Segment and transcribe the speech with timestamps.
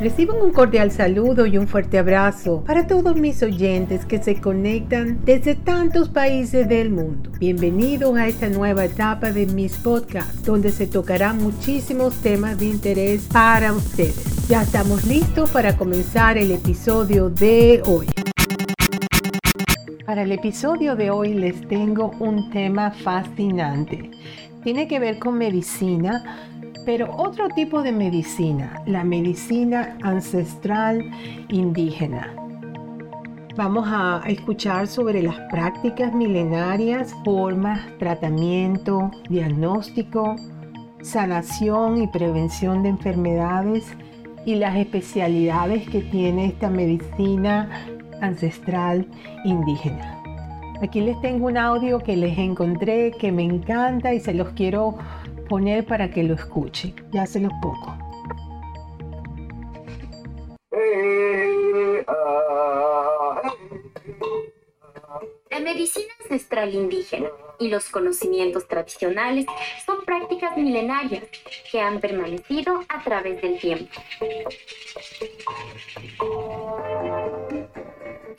[0.00, 5.22] Reciban un cordial saludo y un fuerte abrazo para todos mis oyentes que se conectan
[5.26, 7.30] desde tantos países del mundo.
[7.38, 13.28] Bienvenidos a esta nueva etapa de mis podcasts, donde se tocarán muchísimos temas de interés
[13.30, 14.48] para ustedes.
[14.48, 18.06] Ya estamos listos para comenzar el episodio de hoy.
[20.06, 24.10] Para el episodio de hoy les tengo un tema fascinante.
[24.64, 26.49] Tiene que ver con medicina
[26.92, 31.08] pero otro tipo de medicina, la medicina ancestral
[31.48, 32.34] indígena.
[33.56, 40.34] Vamos a escuchar sobre las prácticas milenarias, formas, tratamiento, diagnóstico,
[41.00, 43.86] sanación y prevención de enfermedades
[44.44, 47.70] y las especialidades que tiene esta medicina
[48.20, 49.06] ancestral
[49.44, 50.20] indígena.
[50.82, 54.96] Aquí les tengo un audio que les encontré que me encanta y se los quiero
[55.50, 56.94] poner para que lo escuche.
[57.10, 57.98] Ya se los pongo.
[65.50, 69.44] La medicina ancestral indígena y los conocimientos tradicionales
[69.84, 71.24] son prácticas milenarias
[71.70, 74.00] que han permanecido a través del tiempo.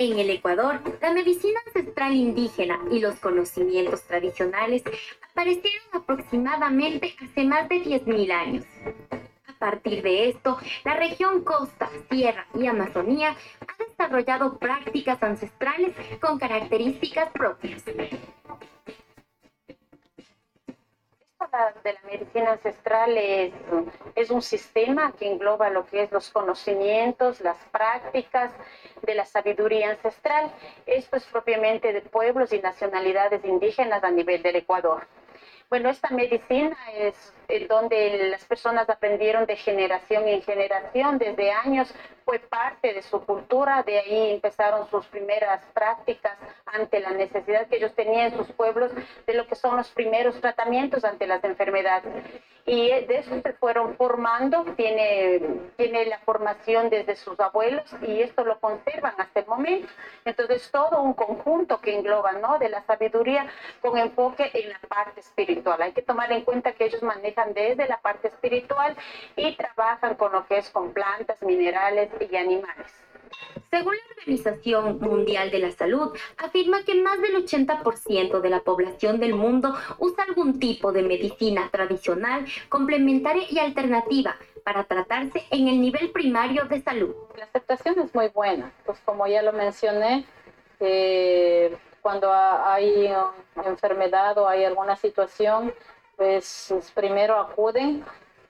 [0.04, 4.82] En el Ecuador, la medicina ancestral indígena y los conocimientos tradicionales
[5.30, 8.66] aparecieron aproximadamente hace más de 10.000 años.
[9.48, 16.40] A partir de esto, la región costa, sierra y Amazonía ha desarrollado prácticas ancestrales con
[16.40, 17.84] características propias.
[21.84, 23.54] De la medicina ancestral es,
[24.16, 28.52] es, un sistema que engloba lo que es los conocimientos, las prácticas
[29.02, 30.50] de la sabiduría ancestral.
[30.86, 35.08] Esto es propiamente de pueblos y nacionalidades indígenas a nivel del Ecuador.
[35.70, 37.34] Bueno, esta medicina es
[37.68, 41.94] donde las personas aprendieron de generación en generación, desde años
[42.26, 47.78] fue parte de su cultura, de ahí empezaron sus primeras prácticas ante la necesidad que
[47.78, 48.92] ellos tenían en sus pueblos
[49.26, 52.14] de lo que son los primeros tratamientos ante las enfermedades.
[52.66, 55.42] Y de eso se fueron formando, tiene,
[55.78, 59.88] tiene la formación desde sus abuelos y esto lo conservan hasta el momento.
[60.26, 62.60] Entonces, todo un conjunto que engloba, ¿no?
[62.60, 63.48] De la sabiduría
[63.82, 65.82] con enfoque en la parte espiritual.
[65.82, 68.96] Hay que tomar en cuenta que ellos manejan desde la parte espiritual
[69.36, 73.02] y trabajan con lo que es con plantas, minerales y animales.
[73.70, 79.20] Según la Organización Mundial de la Salud, afirma que más del 80% de la población
[79.20, 85.82] del mundo usa algún tipo de medicina tradicional, complementaria y alternativa para tratarse en el
[85.82, 87.16] nivel primario de salud.
[87.38, 90.26] La aceptación es muy buena, pues como ya lo mencioné,
[90.80, 93.12] eh, cuando hay
[93.66, 95.74] enfermedad o hay alguna situación,
[96.18, 98.04] pues primero acuden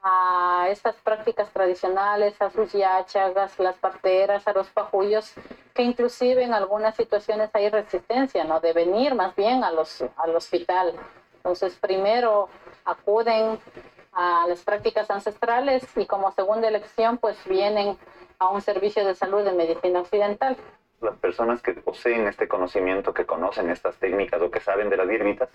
[0.04, 5.34] a estas prácticas tradicionales, a sus yachagas, las parteras, a los pajullos,
[5.74, 8.60] que inclusive en algunas situaciones hay resistencia, ¿no?
[8.60, 10.94] De venir más bien a los, al hospital.
[11.36, 12.50] Entonces, primero
[12.86, 13.60] acuden
[14.14, 17.98] a las prácticas ancestrales y como segunda elección, pues vienen
[18.40, 20.58] a un servicio de salud de medicina occidental
[21.02, 25.08] las personas que poseen este conocimiento, que conocen estas técnicas o que saben de las
[25.08, 25.50] hierbitas,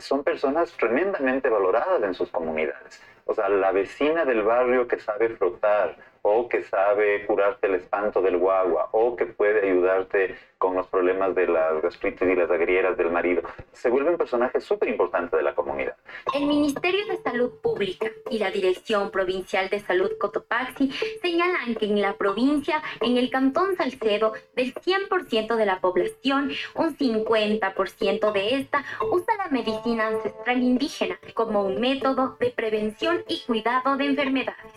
[0.00, 3.00] son personas tremendamente valoradas en sus comunidades.
[3.26, 8.20] O sea, la vecina del barrio que sabe frotar, o que sabe curarte el espanto
[8.20, 12.96] del guagua, o que puede ayudarte con los problemas de las gastritis y las agrieras
[12.96, 13.42] del marido,
[13.72, 15.96] se vuelve un personaje súper importante de la comunidad.
[16.34, 20.90] El Ministerio de Salud Pública y la Dirección Provincial de Salud Cotopaxi
[21.22, 26.96] señalan que en la provincia, en el Cantón Salcedo, del 100% de la población, un
[26.96, 33.96] 50% de esta usa la medicina ancestral indígena como un método de prevención y cuidado
[33.96, 34.72] de enfermedades.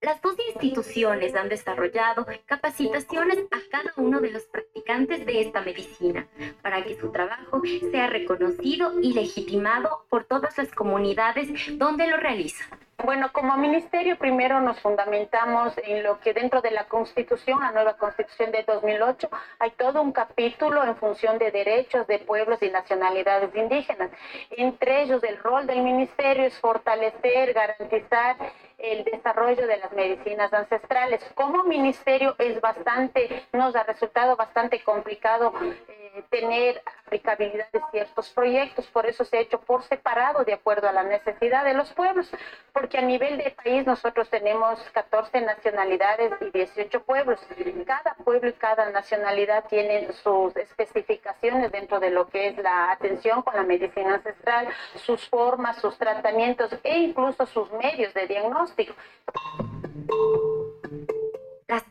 [0.00, 6.28] Las dos instituciones han desarrollado capacitaciones a cada uno de los practicantes de esta medicina
[6.62, 7.60] para que su trabajo
[7.90, 11.48] sea reconocido y legitimado por todas las comunidades
[11.78, 12.78] donde lo realizan.
[13.04, 17.96] Bueno, como ministerio primero nos fundamentamos en lo que dentro de la Constitución, la nueva
[17.96, 19.28] Constitución de 2008,
[19.58, 24.10] hay todo un capítulo en función de derechos de pueblos y nacionalidades indígenas.
[24.50, 28.36] Entre ellos, el rol del ministerio es fortalecer, garantizar
[28.78, 31.20] el desarrollo de las medicinas ancestrales.
[31.34, 35.52] Como ministerio es bastante, nos ha resultado bastante complicado
[35.88, 40.88] eh, tener aplicabilidad de ciertos proyectos, por eso se ha hecho por separado de acuerdo
[40.88, 42.30] a la necesidad de los pueblos,
[42.72, 47.40] porque a nivel de país nosotros tenemos 14 nacionalidades y 18 pueblos.
[47.86, 53.42] Cada pueblo y cada nacionalidad tiene sus especificaciones dentro de lo que es la atención
[53.42, 58.94] con la medicina ancestral, sus formas, sus tratamientos e incluso sus medios de diagnóstico.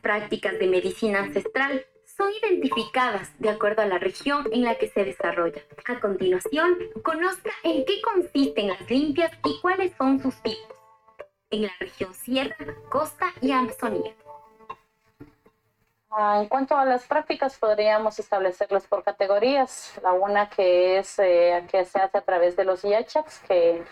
[0.00, 1.84] prácticas de medicina ancestral
[2.18, 5.62] son identificadas de acuerdo a la región en la que se desarrolla.
[5.86, 10.76] A continuación, conozca en qué consisten las limpias y cuáles son sus tipos
[11.50, 12.56] en la región Sierra,
[12.90, 14.12] Costa y Amazonía.
[16.10, 19.98] Ah, en cuanto a las prácticas, podríamos establecerlas por categorías.
[20.02, 23.84] La una que es eh, que se hace a través de los yachaks, que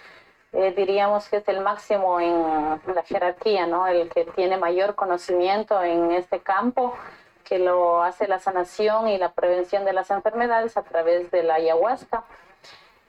[0.52, 3.86] eh, diríamos que es el máximo en la jerarquía, ¿no?
[3.86, 6.96] El que tiene mayor conocimiento en este campo
[7.48, 11.54] que lo hace la sanación y la prevención de las enfermedades a través de la
[11.54, 12.24] ayahuasca.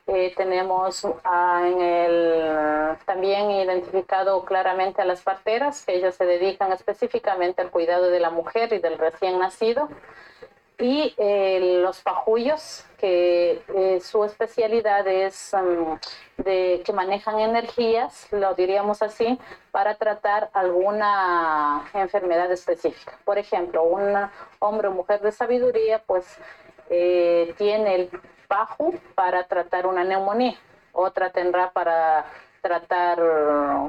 [0.05, 6.71] Eh, tenemos ah, en el, también identificado claramente a las parteras, que ellas se dedican
[6.71, 9.89] específicamente al cuidado de la mujer y del recién nacido
[10.79, 18.53] y eh, los pajullos, que eh, su especialidad es mm, de que manejan energías, lo
[18.53, 19.39] diríamos así,
[19.71, 23.17] para tratar alguna enfermedad específica.
[23.25, 24.29] Por ejemplo, un
[24.59, 26.37] hombre o mujer de sabiduría, pues
[26.89, 28.09] eh, tiene el
[28.47, 30.57] paju para tratar una neumonía,
[30.93, 32.25] otra tendrá para
[32.61, 33.21] tratar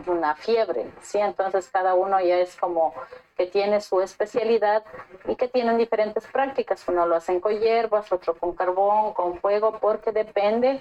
[0.07, 1.19] una fiebre, ¿sí?
[1.19, 2.95] Entonces cada uno ya es como
[3.37, 4.85] que tiene su especialidad
[5.27, 6.87] y que tienen diferentes prácticas.
[6.89, 10.81] Uno lo hacen con hierbas, otro con carbón, con fuego, porque depende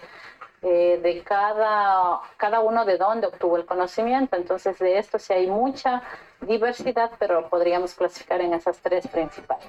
[0.63, 4.35] eh, de cada, cada uno de dónde obtuvo el conocimiento.
[4.35, 6.01] Entonces de esto sí hay mucha
[6.41, 9.67] diversidad, pero podríamos clasificar en esas tres principales.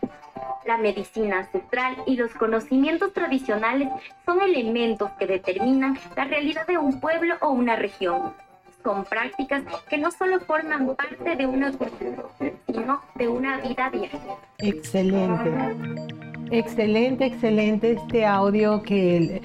[0.66, 3.88] La medicina ancestral y los conocimientos tradicionales
[4.26, 8.34] son elementos que determinan la realidad de un pueblo o una región.
[8.82, 12.24] Son prácticas que no solo forman parte de una cultura,
[12.66, 14.36] sino de una vida diaria.
[14.58, 15.52] Excelente.
[16.50, 19.42] Excelente, excelente este audio que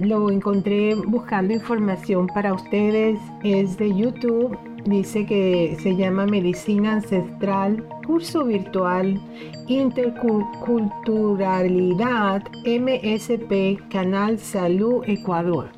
[0.00, 3.18] lo encontré buscando información para ustedes.
[3.44, 4.58] Es de YouTube.
[4.84, 9.20] Dice que se llama Medicina Ancestral, curso virtual
[9.68, 15.70] Interculturalidad MSP, Canal Salud Ecuador.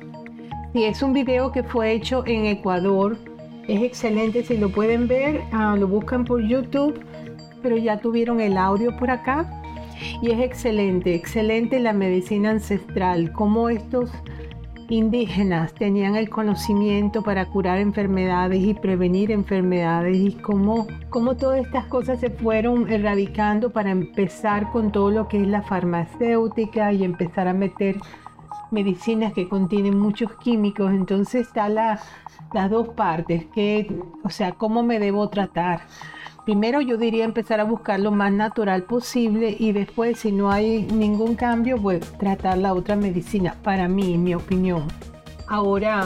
[0.73, 3.15] Y es un video que fue hecho en Ecuador.
[3.67, 6.99] Es excelente, si lo pueden ver, ah, lo buscan por YouTube,
[7.61, 9.61] pero ya tuvieron el audio por acá.
[10.23, 14.09] Y es excelente, excelente la medicina ancestral, cómo estos
[14.89, 21.85] indígenas tenían el conocimiento para curar enfermedades y prevenir enfermedades y cómo, cómo todas estas
[21.85, 27.47] cosas se fueron erradicando para empezar con todo lo que es la farmacéutica y empezar
[27.47, 27.97] a meter
[28.71, 30.91] medicinas que contienen muchos químicos.
[30.91, 31.99] Entonces está la,
[32.53, 35.81] las dos partes, que, o sea, cómo me debo tratar
[36.45, 40.83] Primero yo diría empezar a buscar lo más natural posible y después si no hay
[40.83, 44.83] ningún cambio, pues tratar la otra medicina, para mí, en mi opinión.
[45.47, 46.05] Ahora,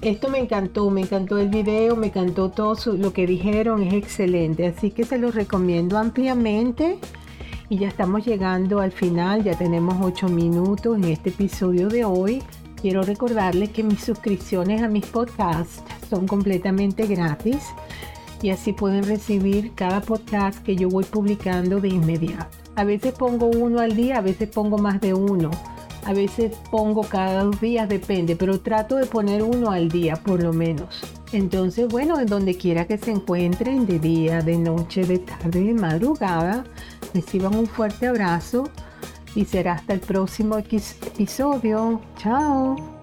[0.00, 4.66] esto me encantó, me encantó el video, me encantó todo lo que dijeron, es excelente,
[4.66, 6.98] así que se los recomiendo ampliamente.
[7.68, 12.42] Y ya estamos llegando al final, ya tenemos 8 minutos en este episodio de hoy.
[12.82, 17.62] Quiero recordarles que mis suscripciones a mis podcasts son completamente gratis
[18.46, 22.46] y así pueden recibir cada podcast que yo voy publicando de inmediato.
[22.76, 25.50] A veces pongo uno al día, a veces pongo más de uno,
[26.04, 30.44] a veces pongo cada dos días, depende, pero trato de poner uno al día por
[30.44, 31.00] lo menos.
[31.32, 35.74] Entonces, bueno, en donde quiera que se encuentren, de día, de noche, de tarde, de
[35.74, 36.62] madrugada,
[37.14, 38.70] reciban un fuerte abrazo
[39.34, 42.00] y será hasta el próximo episodio.
[42.16, 42.95] Chao.